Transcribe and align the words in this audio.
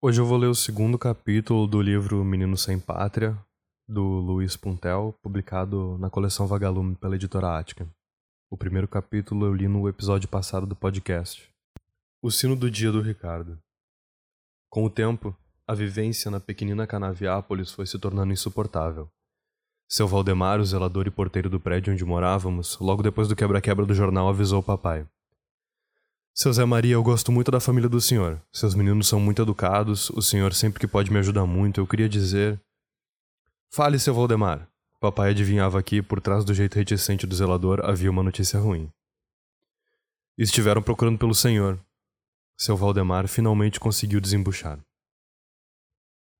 Hoje 0.00 0.20
eu 0.20 0.24
vou 0.24 0.38
ler 0.38 0.46
o 0.46 0.54
segundo 0.54 0.96
capítulo 0.96 1.66
do 1.66 1.82
livro 1.82 2.24
Menino 2.24 2.56
Sem 2.56 2.78
Pátria, 2.78 3.36
do 3.88 4.00
Luiz 4.00 4.56
Puntel, 4.56 5.12
publicado 5.20 5.98
na 5.98 6.08
coleção 6.08 6.46
Vagalume 6.46 6.94
pela 6.94 7.16
editora 7.16 7.58
Ática. 7.58 7.84
O 8.48 8.56
primeiro 8.56 8.86
capítulo 8.86 9.44
eu 9.44 9.52
li 9.52 9.66
no 9.66 9.88
episódio 9.88 10.28
passado 10.28 10.66
do 10.66 10.76
podcast. 10.76 11.52
O 12.22 12.30
sino 12.30 12.54
do 12.54 12.70
dia 12.70 12.92
do 12.92 13.00
Ricardo. 13.00 13.58
Com 14.70 14.84
o 14.84 14.90
tempo, 14.90 15.36
a 15.66 15.74
vivência 15.74 16.30
na 16.30 16.38
pequenina 16.38 16.86
Canaviápolis 16.86 17.72
foi 17.72 17.84
se 17.84 17.98
tornando 17.98 18.32
insuportável. 18.32 19.10
Seu 19.90 20.06
Valdemar, 20.06 20.60
o 20.60 20.64
zelador 20.64 21.08
e 21.08 21.10
porteiro 21.10 21.50
do 21.50 21.58
prédio 21.58 21.92
onde 21.92 22.04
morávamos, 22.04 22.78
logo 22.78 23.02
depois 23.02 23.26
do 23.26 23.34
quebra-quebra 23.34 23.84
do 23.84 23.94
jornal 23.94 24.28
avisou 24.28 24.60
o 24.60 24.64
papai. 24.64 25.08
Seu 26.40 26.52
Zé 26.52 26.64
Maria, 26.64 26.92
eu 26.92 27.02
gosto 27.02 27.32
muito 27.32 27.50
da 27.50 27.58
família 27.58 27.88
do 27.88 28.00
senhor. 28.00 28.40
Seus 28.52 28.72
meninos 28.72 29.08
são 29.08 29.18
muito 29.18 29.42
educados, 29.42 30.08
o 30.10 30.22
senhor 30.22 30.54
sempre 30.54 30.78
que 30.78 30.86
pode 30.86 31.10
me 31.10 31.18
ajudar 31.18 31.44
muito. 31.44 31.80
Eu 31.80 31.86
queria 31.86 32.08
dizer. 32.08 32.62
Fale, 33.74 33.98
seu 33.98 34.14
Valdemar. 34.14 34.70
Papai 35.00 35.30
adivinhava 35.30 35.82
que, 35.82 36.00
por 36.00 36.20
trás 36.20 36.44
do 36.44 36.54
jeito 36.54 36.76
reticente 36.76 37.26
do 37.26 37.34
zelador, 37.34 37.80
havia 37.82 38.08
uma 38.08 38.22
notícia 38.22 38.60
ruim. 38.60 38.88
Estiveram 40.38 40.80
procurando 40.80 41.18
pelo 41.18 41.34
senhor. 41.34 41.76
Seu 42.56 42.76
Valdemar 42.76 43.26
finalmente 43.26 43.80
conseguiu 43.80 44.20
desembuchar. 44.20 44.78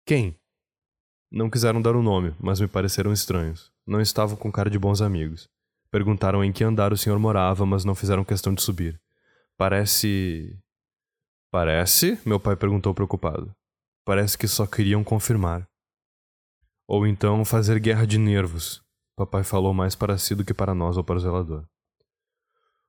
Quem? 0.07 0.38
Não 1.29 1.51
quiseram 1.51 1.83
dar 1.83 1.96
o 1.96 2.05
nome, 2.05 2.37
mas 2.38 2.60
me 2.60 2.69
pareceram 2.69 3.12
estranhos. 3.12 3.73
Não 3.85 4.01
estavam 4.01 4.37
com 4.37 4.52
cara 4.52 4.71
de 4.71 4.79
bons 4.79 5.02
amigos. 5.02 5.49
Perguntaram 5.91 6.45
em 6.45 6.52
que 6.52 6.62
andar 6.62 6.93
o 6.93 6.96
senhor 6.96 7.19
morava, 7.19 7.66
mas 7.66 7.85
não 7.85 7.96
fizeram 7.96 8.23
questão 8.23 8.55
de 8.55 8.62
subir. 8.62 8.96
Parece. 9.59 10.57
Parece? 11.51 12.16
Meu 12.25 12.39
pai 12.39 12.55
perguntou 12.55 12.95
preocupado. 12.95 13.51
Parece 14.05 14.39
que 14.39 14.47
só 14.47 14.65
queriam 14.65 15.03
confirmar. 15.03 15.69
Ou 16.87 17.05
então 17.05 17.45
fazer 17.45 17.80
guerra 17.80 18.07
de 18.07 18.19
nervos. 18.19 18.80
Papai 19.16 19.43
falou 19.43 19.74
mais 19.74 19.97
para 19.97 20.16
si 20.16 20.37
do 20.37 20.45
que 20.45 20.55
para 20.55 20.77
nós 20.77 20.97
ou 20.97 21.02
para 21.02 21.16
o 21.16 21.21
zelador. 21.21 21.66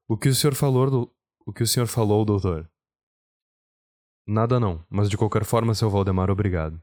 O 0.08 0.16
que 0.16 0.30
o 0.30 0.35
senhor 0.35 0.53
falou, 0.53 0.91
do... 0.91 1.11
o 1.43 1.52
que 1.52 1.63
o 1.63 1.67
senhor 1.67 1.88
falou, 1.88 2.23
doutor? 2.23 2.69
Nada 4.27 4.59
não, 4.59 4.86
mas 4.91 5.09
de 5.09 5.17
qualquer 5.17 5.45
forma, 5.45 5.73
seu 5.73 5.89
Valdemar, 5.89 6.30
obrigado. 6.30 6.80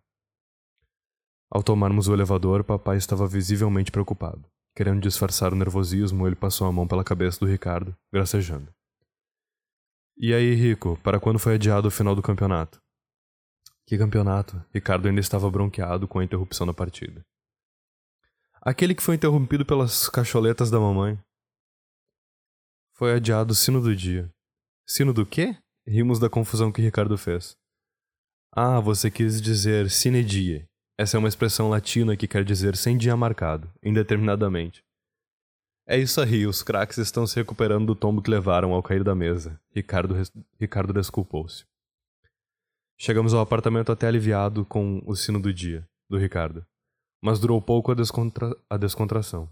Ao 1.49 1.63
tomarmos 1.63 2.09
o 2.09 2.13
elevador, 2.13 2.65
papai 2.65 2.97
estava 2.97 3.25
visivelmente 3.29 3.93
preocupado. 3.93 4.45
Querendo 4.75 5.01
disfarçar 5.01 5.53
o 5.53 5.57
nervosismo, 5.57 6.27
ele 6.27 6.35
passou 6.35 6.67
a 6.67 6.73
mão 6.73 6.89
pela 6.89 7.05
cabeça 7.05 7.39
do 7.39 7.47
Ricardo, 7.47 7.97
gracejando. 8.13 8.75
E 10.19 10.33
aí, 10.33 10.55
Rico, 10.55 10.99
para 11.03 11.21
quando 11.21 11.39
foi 11.39 11.57
adiado 11.57 11.89
o 11.89 11.91
final 11.91 12.15
do 12.15 12.23
campeonato? 12.23 12.81
Que 13.87 13.99
campeonato? 13.99 14.65
Ricardo 14.73 15.07
ainda 15.07 15.21
estava 15.21 15.51
bronqueado 15.51 16.09
com 16.09 16.19
a 16.19 16.25
interrupção 16.25 16.67
da 16.67 16.73
partida. 16.73 17.23
Aquele 18.63 18.95
que 18.95 19.03
foi 19.03 19.15
interrompido 19.15 19.67
pelas 19.67 20.09
cacholetas 20.09 20.71
da 20.71 20.81
mamãe. 20.81 21.19
Foi 22.95 23.13
adiado 23.13 23.53
o 23.53 23.55
sino 23.55 23.81
do 23.81 23.95
dia. 23.95 24.33
Sino 24.89 25.13
do 25.13 25.27
quê? 25.27 25.55
Rimos 25.87 26.19
da 26.19 26.31
confusão 26.31 26.73
que 26.73 26.81
Ricardo 26.81 27.19
fez. 27.19 27.55
Ah, 28.51 28.81
você 28.81 29.11
quis 29.11 29.41
dizer 29.43 29.91
sine 29.91 30.25
die. 30.25 30.67
Essa 30.99 31.17
é 31.17 31.19
uma 31.19 31.29
expressão 31.29 31.69
latina 31.69 32.17
que 32.17 32.27
quer 32.27 32.43
dizer 32.43 32.75
sem 32.75 32.97
dia 32.97 33.15
marcado, 33.15 33.71
indeterminadamente. 33.85 34.83
É 35.89 35.97
isso 35.97 36.21
aí, 36.21 36.45
os 36.45 36.65
craques 36.65 36.99
estão 36.99 37.25
se 37.29 37.37
recuperando 37.37 37.87
do 37.87 37.95
tombo 37.95 38.21
que 38.21 38.29
levaram 38.29 38.73
ao 38.73 38.83
cair 38.83 39.05
da 39.05 39.15
mesa. 39.15 39.61
Ricardo, 39.71 40.17
Ricardo 40.59 40.93
desculpou-se. 40.93 41.65
Chegamos 42.99 43.33
ao 43.33 43.41
apartamento 43.41 43.93
até 43.93 44.09
aliviado 44.09 44.65
com 44.65 45.01
o 45.07 45.15
sino 45.15 45.41
do 45.41 45.55
dia, 45.55 45.89
do 46.11 46.19
Ricardo. 46.19 46.67
Mas 47.23 47.39
durou 47.39 47.63
pouco 47.63 47.93
a, 47.93 47.95
descontra... 47.95 48.57
a 48.69 48.77
descontração. 48.77 49.49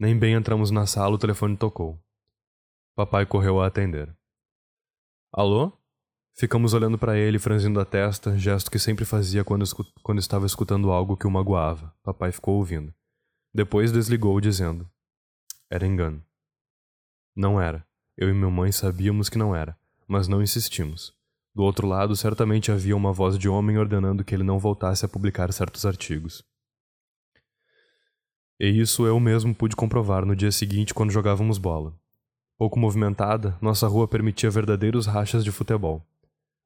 Nem 0.00 0.18
bem 0.18 0.32
entramos 0.32 0.70
na 0.70 0.86
sala, 0.86 1.14
o 1.14 1.18
telefone 1.18 1.58
tocou. 1.58 2.02
Papai 2.96 3.26
correu 3.26 3.60
a 3.60 3.66
atender. 3.66 4.16
Alô? 5.30 5.72
Ficamos 6.36 6.72
olhando 6.72 6.96
para 6.96 7.18
ele, 7.18 7.38
franzindo 7.38 7.78
a 7.80 7.84
testa, 7.84 8.38
gesto 8.38 8.70
que 8.70 8.78
sempre 8.78 9.04
fazia 9.04 9.44
quando, 9.44 9.62
escu... 9.62 9.84
quando 10.02 10.20
estava 10.20 10.46
escutando 10.46 10.90
algo 10.90 11.18
que 11.18 11.26
o 11.26 11.30
magoava. 11.30 11.94
Papai 12.02 12.32
ficou 12.32 12.56
ouvindo. 12.56 12.94
Depois 13.52 13.92
desligou, 13.92 14.40
dizendo: 14.40 14.88
era 15.70 15.86
engano. 15.86 16.22
Não 17.34 17.60
era. 17.60 17.86
Eu 18.16 18.28
e 18.28 18.32
minha 18.32 18.50
mãe 18.50 18.70
sabíamos 18.70 19.28
que 19.28 19.38
não 19.38 19.54
era, 19.54 19.76
mas 20.06 20.28
não 20.28 20.42
insistimos. 20.42 21.12
Do 21.54 21.62
outro 21.62 21.86
lado, 21.86 22.14
certamente 22.16 22.70
havia 22.70 22.96
uma 22.96 23.12
voz 23.12 23.38
de 23.38 23.48
homem 23.48 23.78
ordenando 23.78 24.24
que 24.24 24.34
ele 24.34 24.42
não 24.42 24.58
voltasse 24.58 25.04
a 25.04 25.08
publicar 25.08 25.52
certos 25.52 25.84
artigos. 25.86 26.44
E 28.58 28.68
isso 28.68 29.06
eu 29.06 29.18
mesmo 29.18 29.54
pude 29.54 29.74
comprovar 29.74 30.24
no 30.24 30.36
dia 30.36 30.52
seguinte 30.52 30.94
quando 30.94 31.10
jogávamos 31.10 31.58
bola. 31.58 31.94
Pouco 32.56 32.78
movimentada, 32.78 33.58
nossa 33.60 33.86
rua 33.88 34.06
permitia 34.06 34.50
verdadeiros 34.50 35.06
rachas 35.06 35.42
de 35.42 35.50
futebol. 35.50 36.06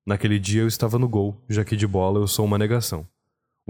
Naquele 0.05 0.39
dia 0.39 0.63
eu 0.63 0.69
estava 0.69 0.99
no 0.99 1.09
gol, 1.09 1.37
já 1.49 1.65
que 1.65 1.77
de 1.77 1.87
bola 1.87 2.19
eu 2.19 2.27
sou 2.27 2.45
uma 2.45 2.59
negação. 2.59 3.07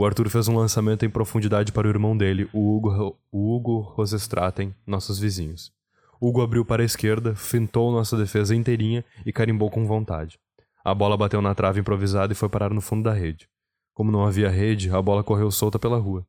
O 0.01 0.07
Arthur 0.07 0.31
fez 0.31 0.47
um 0.47 0.57
lançamento 0.57 1.05
em 1.05 1.11
profundidade 1.11 1.73
para 1.73 1.89
o 1.89 1.91
irmão 1.91 2.17
dele, 2.17 2.49
o 2.53 2.77
Hugo, 2.77 3.19
o 3.33 3.53
Hugo 3.53 3.81
Rosestraten, 3.81 4.73
nossos 4.87 5.19
vizinhos. 5.19 5.73
Hugo 6.21 6.41
abriu 6.41 6.65
para 6.65 6.85
a 6.85 6.87
esquerda, 6.87 7.35
fintou 7.35 7.91
nossa 7.91 8.17
defesa 8.17 8.55
inteirinha 8.55 9.05
e 9.27 9.33
carimbou 9.33 9.69
com 9.69 9.89
vontade. 9.89 10.39
A 10.85 10.95
bola 10.95 11.17
bateu 11.17 11.43
na 11.43 11.53
trave 11.53 11.81
improvisada 11.81 12.33
e 12.33 12.37
foi 12.37 12.49
parar 12.49 12.71
no 12.73 12.81
fundo 12.81 13.03
da 13.03 13.13
rede. 13.13 13.49
Como 13.93 14.13
não 14.13 14.25
havia 14.25 14.49
rede, 14.49 14.89
a 14.89 15.03
bola 15.03 15.25
correu 15.25 15.51
solta 15.51 15.81
pela 15.81 15.99
rua. 15.99 16.25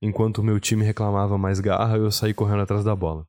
Enquanto 0.00 0.38
o 0.38 0.42
meu 0.42 0.58
time 0.58 0.82
reclamava 0.82 1.36
mais 1.36 1.60
garra, 1.60 1.98
eu 1.98 2.10
saí 2.10 2.32
correndo 2.32 2.62
atrás 2.62 2.84
da 2.84 2.96
bola. 2.96 3.26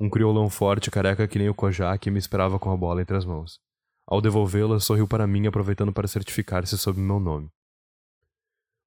Um 0.00 0.08
criolão 0.08 0.48
forte, 0.48 0.90
careca 0.90 1.28
que 1.28 1.38
nem 1.38 1.50
o 1.50 1.54
Kojak, 1.54 2.10
me 2.10 2.18
esperava 2.18 2.58
com 2.58 2.72
a 2.72 2.76
bola 2.76 3.02
entre 3.02 3.18
as 3.18 3.26
mãos. 3.26 3.60
Ao 4.06 4.22
devolvê-la, 4.22 4.80
sorriu 4.80 5.06
para 5.06 5.26
mim, 5.26 5.46
aproveitando 5.46 5.92
para 5.92 6.08
certificar-se 6.08 6.78
sobre 6.78 7.02
meu 7.02 7.20
nome. 7.20 7.50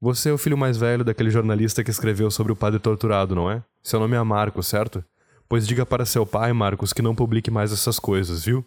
Você 0.02 0.30
é 0.30 0.34
o 0.34 0.38
filho 0.38 0.58
mais 0.58 0.78
velho 0.78 1.04
daquele 1.04 1.30
jornalista 1.30 1.84
que 1.84 1.92
escreveu 1.92 2.32
sobre 2.32 2.54
o 2.54 2.56
padre 2.56 2.80
torturado, 2.80 3.36
não 3.36 3.52
é? 3.52 3.62
Seu 3.84 4.00
nome 4.00 4.16
é 4.16 4.24
Marcos, 4.24 4.68
certo? 4.68 5.04
Pois 5.48 5.68
diga 5.68 5.86
para 5.86 6.06
seu 6.06 6.26
pai, 6.26 6.54
Marcos, 6.54 6.94
que 6.94 7.02
não 7.02 7.14
publique 7.14 7.52
mais 7.52 7.74
essas 7.74 8.00
coisas, 8.00 8.46
viu? 8.46 8.66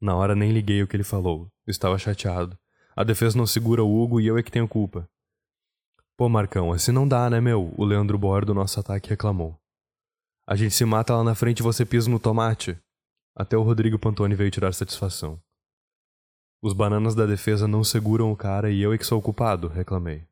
Na 0.00 0.14
hora 0.14 0.36
nem 0.36 0.52
liguei 0.52 0.80
o 0.80 0.86
que 0.86 0.94
ele 0.94 1.02
falou. 1.02 1.50
Estava 1.66 1.98
chateado. 1.98 2.56
A 2.94 3.02
defesa 3.02 3.36
não 3.36 3.46
segura 3.46 3.82
o 3.82 4.00
Hugo 4.00 4.20
e 4.20 4.26
eu 4.28 4.38
é 4.38 4.44
que 4.44 4.50
tenho 4.50 4.68
culpa. 4.68 5.08
Pô, 6.16 6.28
Marcão, 6.28 6.72
assim 6.72 6.92
não 6.92 7.08
dá, 7.08 7.28
né, 7.28 7.40
meu? 7.40 7.74
O 7.76 7.84
Leandro 7.84 8.16
Boer 8.16 8.44
do 8.44 8.54
nosso 8.54 8.78
ataque 8.78 9.10
reclamou. 9.10 9.58
A 10.46 10.54
gente 10.54 10.72
se 10.72 10.84
mata 10.84 11.16
lá 11.16 11.24
na 11.24 11.34
frente 11.34 11.58
e 11.58 11.62
você 11.64 11.84
pisa 11.84 12.08
no 12.08 12.20
tomate. 12.20 12.78
Até 13.34 13.56
o 13.56 13.62
Rodrigo 13.62 13.98
Pantone 13.98 14.36
veio 14.36 14.52
tirar 14.52 14.72
satisfação. 14.72 15.40
Os 16.62 16.72
bananas 16.72 17.14
da 17.14 17.26
defesa 17.26 17.68
não 17.68 17.84
seguram 17.84 18.32
o 18.32 18.36
cara 18.36 18.70
e 18.70 18.80
eu 18.80 18.92
é 18.92 18.98
que 18.98 19.04
sou 19.04 19.18
o 19.18 19.22
culpado, 19.22 19.68
reclamei. 19.68 20.26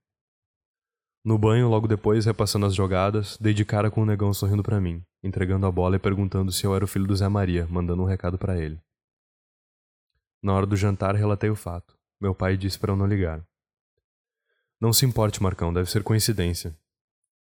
No 1.24 1.38
banho, 1.38 1.68
logo 1.68 1.86
depois, 1.86 2.26
repassando 2.26 2.66
as 2.66 2.74
jogadas, 2.74 3.38
dei 3.40 3.54
de 3.54 3.64
cara 3.64 3.90
com 3.90 4.02
o 4.02 4.06
negão 4.06 4.32
sorrindo 4.34 4.62
para 4.62 4.80
mim, 4.80 5.02
entregando 5.22 5.64
a 5.64 5.72
bola 5.72 5.96
e 5.96 5.98
perguntando 5.98 6.52
se 6.52 6.66
eu 6.66 6.74
era 6.74 6.84
o 6.84 6.88
filho 6.88 7.06
do 7.06 7.16
Zé 7.16 7.28
Maria, 7.28 7.66
mandando 7.70 8.02
um 8.02 8.06
recado 8.06 8.36
para 8.36 8.58
ele. 8.58 8.78
Na 10.42 10.52
hora 10.52 10.66
do 10.66 10.76
jantar, 10.76 11.14
relatei 11.14 11.48
o 11.48 11.56
fato. 11.56 11.96
Meu 12.20 12.34
pai 12.34 12.56
disse 12.56 12.78
para 12.78 12.92
eu 12.92 12.96
não 12.96 13.06
ligar. 13.06 13.42
Não 14.78 14.92
se 14.92 15.06
importe, 15.06 15.42
Marcão, 15.42 15.72
deve 15.72 15.90
ser 15.90 16.02
coincidência. 16.02 16.76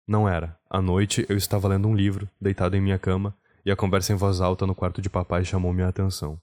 Não 0.06 0.28
era. 0.28 0.60
À 0.70 0.82
noite, 0.82 1.26
eu 1.30 1.38
estava 1.38 1.70
lendo 1.70 1.88
um 1.88 1.96
livro, 1.96 2.30
deitado 2.42 2.76
em 2.76 2.82
minha 2.82 3.00
cama, 3.00 3.34
e 3.66 3.72
a 3.72 3.76
conversa 3.76 4.12
em 4.12 4.16
voz 4.18 4.42
alta 4.42 4.68
no 4.68 4.76
quarto 4.76 5.02
de 5.02 5.10
papai 5.10 5.46
chamou 5.46 5.72
minha 5.72 5.88
atenção. 5.88 6.42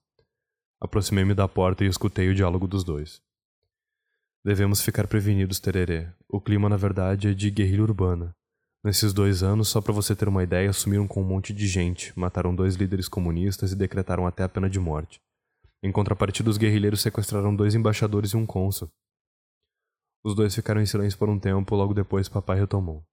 Aproximei-me 0.81 1.35
da 1.35 1.49
porta 1.49 1.85
e 1.85 1.89
escutei 1.89 2.29
o 2.29 2.35
diálogo 2.35 2.67
dos 2.67 2.85
dois. 2.85 3.23
Devemos 4.45 4.81
ficar 4.81 5.07
prevenidos, 5.09 5.59
Tererê. 5.59 6.09
O 6.29 6.41
clima, 6.41 6.69
na 6.69 6.77
verdade, 6.77 7.29
é 7.29 7.35
de 7.35 7.51
guerrilha 7.51 7.83
urbana. 7.83 8.35
Nesses 8.85 9.13
dois 9.13 9.43
anos, 9.43 9.69
só 9.69 9.81
para 9.81 9.93
você 9.93 10.15
ter 10.15 10.29
uma 10.29 10.45
ideia, 10.45 10.73
sumiram 10.73 11.09
com 11.09 11.21
um 11.21 11.27
monte 11.27 11.53
de 11.53 11.67
gente, 11.67 12.17
mataram 12.17 12.55
dois 12.55 12.77
líderes 12.77 13.09
comunistas 13.09 13.73
e 13.73 13.77
decretaram 13.77 14.27
até 14.27 14.45
a 14.45 14.49
pena 14.49 14.71
de 14.71 14.79
morte. 14.79 15.21
Em 15.83 15.91
contrapartida, 15.91 16.49
os 16.49 16.59
guerrilheiros 16.59 17.01
sequestraram 17.01 17.57
dois 17.57 17.75
embaixadores 17.75 18.31
e 18.31 18.37
um 18.37 18.47
cônsul. 18.47 18.89
Os 20.25 20.35
dois 20.35 20.55
ficaram 20.55 20.81
em 20.81 20.87
silêncio 20.87 21.19
por 21.19 21.29
um 21.29 21.39
tempo, 21.39 21.75
logo 21.75 21.95
depois 21.95 22.29
papai 22.29 22.61
retomou. 22.61 23.05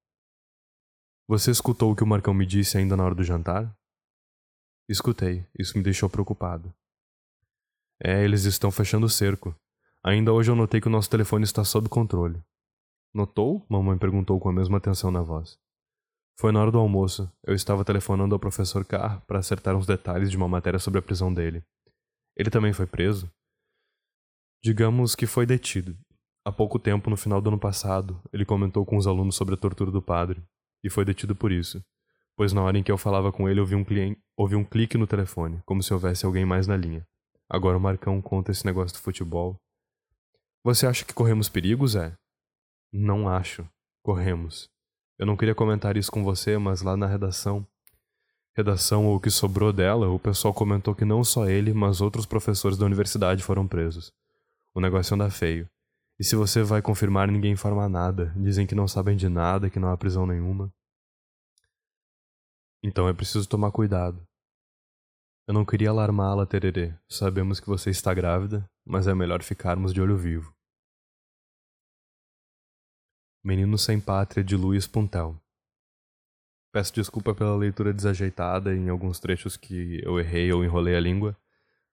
Você 1.28 1.50
escutou 1.50 1.92
o 1.92 1.96
que 1.96 2.04
o 2.04 2.08
Marcão 2.08 2.34
me 2.34 2.46
disse 2.46 2.78
ainda 2.78 2.98
na 2.98 3.06
hora 3.06 3.16
do 3.16 3.24
jantar? 3.24 3.76
Escutei. 4.88 5.48
Isso 5.58 5.78
me 5.78 5.84
deixou 5.84 6.10
preocupado. 6.10 6.74
É, 8.06 8.22
eles 8.22 8.44
estão 8.44 8.70
fechando 8.70 9.06
o 9.06 9.10
cerco. 9.10 9.56
Ainda 10.04 10.34
hoje 10.34 10.52
eu 10.52 10.56
notei 10.56 10.82
que 10.82 10.88
o 10.88 10.92
nosso 10.92 11.10
telefone 11.10 11.46
está 11.46 11.64
sob 11.64 11.88
controle. 11.88 12.44
Notou? 13.14 13.66
Mamãe 13.70 13.98
perguntou 13.98 14.38
com 14.42 14.50
a 14.50 14.54
mesma 14.54 14.78
atenção 14.78 15.10
na 15.10 15.22
voz. 15.22 15.58
Foi 16.38 16.52
na 16.52 16.60
hora 16.60 16.70
do 16.70 16.80
almoço. 16.80 17.32
Eu 17.46 17.56
estava 17.56 17.86
telefonando 17.86 18.36
ao 18.36 18.40
professor 18.40 18.84
Carr 18.84 19.22
para 19.26 19.40
acertar 19.40 19.74
uns 19.78 19.88
detalhes 19.88 20.30
de 20.30 20.36
uma 20.36 20.50
matéria 20.50 20.80
sobre 20.80 21.00
a 21.00 21.02
prisão 21.02 21.34
dele. 21.34 21.64
Ele 22.36 22.50
também 22.50 22.74
foi 22.74 22.86
preso? 22.86 23.32
Digamos 24.62 25.16
que 25.16 25.26
foi 25.26 25.46
detido. 25.46 25.98
Há 26.46 26.52
pouco 26.52 26.78
tempo, 26.78 27.10
no 27.10 27.16
final 27.16 27.42
do 27.42 27.48
ano 27.48 27.60
passado, 27.60 28.22
ele 28.34 28.44
comentou 28.44 28.86
com 28.86 28.98
os 28.98 29.08
alunos 29.08 29.36
sobre 29.36 29.54
a 29.54 29.58
tortura 29.58 29.92
do 29.92 30.02
padre, 30.02 30.44
e 30.84 30.90
foi 30.90 31.06
detido 31.06 31.34
por 31.34 31.54
isso, 31.54 31.82
pois 32.36 32.52
na 32.52 32.62
hora 32.62 32.78
em 32.78 32.84
que 32.84 32.92
eu 32.92 32.98
falava 32.98 33.32
com 33.32 33.48
ele 33.48 33.62
ouvi 33.62 33.76
um, 33.76 33.86
cliente, 33.86 34.22
um 34.38 34.66
clique 34.66 34.98
no 34.98 35.08
telefone, 35.08 35.62
como 35.66 35.82
se 35.82 35.94
houvesse 35.94 36.26
alguém 36.26 36.44
mais 36.44 36.68
na 36.68 36.76
linha. 36.76 37.08
Agora 37.54 37.78
o 37.78 37.80
Marcão 37.80 38.20
conta 38.20 38.52
esse 38.52 38.66
negócio 38.66 38.98
do 38.98 39.04
futebol. 39.04 39.56
Você 40.64 40.88
acha 40.88 41.06
que 41.06 41.14
corremos 41.14 41.50
perigo, 41.50 41.88
Zé? 41.88 42.16
Não 42.92 43.30
acho. 43.30 43.64
Corremos. 44.02 44.68
Eu 45.20 45.28
não 45.28 45.38
queria 45.38 45.54
comentar 45.54 45.96
isso 45.96 46.12
com 46.12 46.24
você, 46.24 46.58
mas 46.58 46.82
lá 46.82 46.98
na 46.98 47.06
redação. 47.06 47.64
Redação 48.58 49.06
ou 49.06 49.18
o 49.18 49.20
que 49.20 49.30
sobrou 49.30 49.72
dela, 49.72 50.10
o 50.10 50.18
pessoal 50.18 50.52
comentou 50.52 50.96
que 50.96 51.06
não 51.06 51.24
só 51.24 51.48
ele, 51.48 51.76
mas 51.76 52.02
outros 52.02 52.26
professores 52.26 52.76
da 52.76 52.88
universidade 52.88 53.44
foram 53.44 53.68
presos. 53.68 54.12
O 54.74 54.82
negócio 54.82 55.14
anda 55.14 55.30
feio. 55.30 55.70
E 56.20 56.24
se 56.24 56.36
você 56.36 56.64
vai 56.64 56.82
confirmar, 56.82 57.28
ninguém 57.28 57.52
informa 57.52 57.88
nada. 57.88 58.34
Dizem 58.36 58.66
que 58.66 58.74
não 58.74 58.88
sabem 58.88 59.16
de 59.16 59.30
nada, 59.30 59.70
que 59.70 59.78
não 59.78 59.92
há 59.92 59.98
prisão 59.98 60.26
nenhuma. 60.26 60.74
Então 62.82 63.08
é 63.08 63.14
preciso 63.14 63.48
tomar 63.48 63.72
cuidado. 63.72 64.28
Eu 65.48 65.54
não 65.54 65.66
queria 65.66 65.90
alarmá-la, 65.90 66.46
Tererê. 66.46 66.94
Sabemos 67.10 67.60
que 67.60 67.68
você 67.68 67.90
está 67.90 68.14
grávida, 68.14 68.70
mas 68.86 69.08
é 69.08 69.14
melhor 69.14 69.44
ficarmos 69.44 69.94
de 69.94 70.02
olho 70.02 70.18
vivo. 70.18 70.56
Menino 73.44 73.78
Sem 73.78 74.00
Pátria 74.00 74.44
de 74.44 74.56
Luiz 74.56 74.88
Puntel. 74.88 75.38
Peço 76.72 76.94
desculpa 76.94 77.36
pela 77.36 77.56
leitura 77.56 77.94
desajeitada 77.94 78.74
em 78.74 78.90
alguns 78.90 79.20
trechos 79.20 79.58
que 79.58 80.02
eu 80.04 80.20
errei 80.20 80.52
ou 80.52 80.64
enrolei 80.64 80.96
a 80.96 81.00
língua 81.00 81.38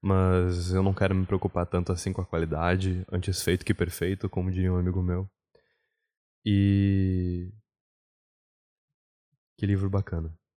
mas 0.02 0.72
eu 0.72 0.82
não 0.82 0.94
quero 0.94 1.14
me 1.14 1.26
preocupar 1.26 1.66
tanto 1.66 1.92
assim 1.92 2.12
com 2.12 2.22
a 2.22 2.26
qualidade, 2.26 3.04
antes 3.12 3.42
feito 3.42 3.64
que 3.64 3.74
perfeito, 3.74 4.28
como 4.30 4.50
diria 4.50 4.72
um 4.72 4.78
amigo 4.78 5.02
meu. 5.02 5.28
E. 6.44 7.52
Que 9.56 9.66
livro 9.66 9.90
bacana. 9.90 10.34